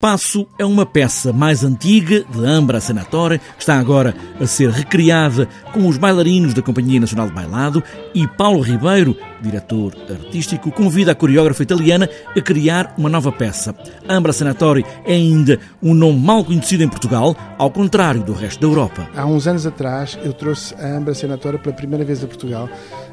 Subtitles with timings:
[0.00, 5.48] Passo é uma peça mais antiga de Ambra Senatore, que está agora a ser recriada
[5.72, 7.82] com os bailarinos da Companhia Nacional de Bailado
[8.14, 13.74] e Paulo Ribeiro, diretor artístico, convida a coreógrafa italiana a criar uma nova peça.
[14.08, 18.68] Ambra Senatore é ainda um nome mal conhecido em Portugal, ao contrário do resto da
[18.68, 19.08] Europa.
[19.16, 22.68] Há uns anos atrás eu trouxe a Ambra Senatore pela primeira vez a Portugal,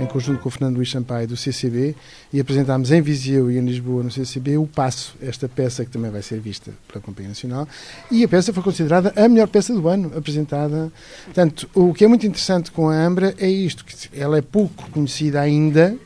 [0.00, 1.94] em conjunto com o Fernando Luís Champagne do CCB,
[2.32, 6.10] e apresentámos em Viseu e em Lisboa no CCB o Passo, esta peça que também
[6.10, 7.68] vai ser vista pela Companhia Nacional,
[8.10, 10.90] e a peça foi considerada a melhor peça do ano apresentada.
[11.26, 14.90] Portanto, o que é muito interessante com a Ambra é isto, que ela é pouco
[14.90, 15.96] conhecida ainda,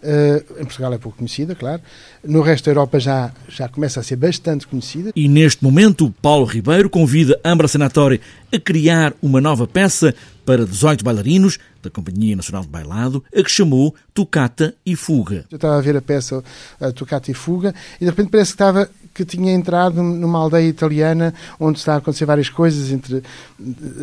[0.00, 1.82] Uh, em Portugal é pouco conhecida, claro.
[2.22, 5.10] No resto da Europa já, já começa a ser bastante conhecida.
[5.14, 8.20] E neste momento, Paulo Ribeiro convida Ambra Senatori
[8.52, 10.14] a criar uma nova peça
[10.46, 15.44] para 18 bailarinos da Companhia Nacional de Bailado, a que chamou Tocata e Fuga.
[15.50, 16.42] Eu estava a ver a peça
[16.80, 20.68] a Tocata e Fuga e de repente parece que estava que tinha entrado numa aldeia
[20.68, 23.22] italiana onde está a acontecer várias coisas entre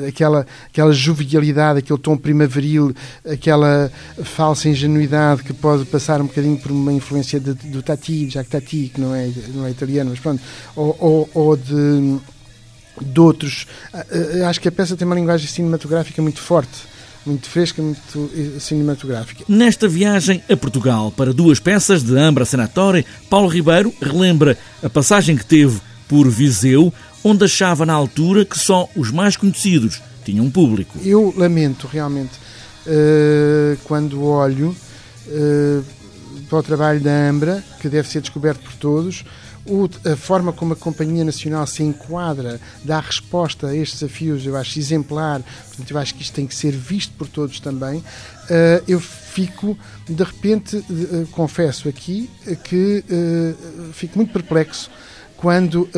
[0.07, 2.93] aquela aquela jovialidade, aquele tom primaveril,
[3.25, 3.91] aquela
[4.23, 8.91] falsa ingenuidade que pode passar um bocadinho por uma influência de, do Tati, Jacques Tati,
[8.93, 10.41] que não é não é italiano, mas pronto,
[10.75, 12.19] ou, ou, ou de
[13.01, 13.67] de outros.
[13.93, 14.05] Ah,
[14.49, 16.94] acho que a peça tem uma linguagem cinematográfica muito forte
[17.25, 19.43] muito fresca, muito cinematográfica.
[19.47, 25.35] Nesta viagem a Portugal para duas peças de Ambra Senatore, Paulo Ribeiro relembra a passagem
[25.35, 30.97] que teve por Viseu, onde achava na altura que só os mais conhecidos tinham público.
[31.03, 32.33] Eu lamento realmente
[32.85, 34.75] uh, quando olho
[35.27, 35.83] uh,
[36.49, 39.25] para o trabalho da Ambra, que deve ser descoberto por todos,
[39.65, 44.55] o, a forma como a Companhia Nacional se enquadra, dá resposta a estes desafios, eu
[44.55, 47.97] acho exemplar, portanto, eu acho que isto tem que ser visto por todos também.
[47.97, 52.29] Uh, eu fico, de repente, uh, confesso aqui,
[52.63, 54.89] que uh, fico muito perplexo
[55.35, 55.89] quando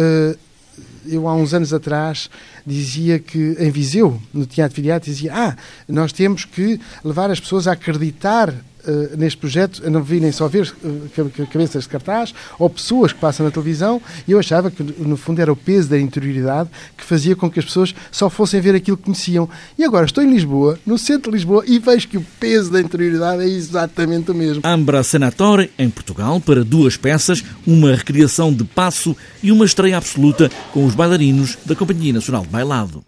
[1.06, 2.30] eu há uns anos atrás
[2.66, 7.68] dizia que em Viseu, no Teatro Viriato, dizia: Ah, nós temos que levar as pessoas
[7.68, 8.54] a acreditar
[8.88, 13.46] uh, neste projeto, não virem só ver uh, cabeças de cartaz ou pessoas que passam
[13.46, 17.36] na televisão, e eu achava que no fundo era o peso da interioridade que fazia
[17.36, 19.50] com que as pessoas só fossem ver aquilo que conheciam.
[19.78, 22.82] E agora estou em Lisboa, no centro de Lisboa, e vejo que o peso da
[22.82, 24.62] interioridade é exatamente o mesmo.
[24.66, 30.50] Ambra Senatore, em Portugal, para duas peças, uma recriação de passo e uma estreia absoluta
[30.72, 33.04] com os bailarinos da Companhia Nacional de Bailado.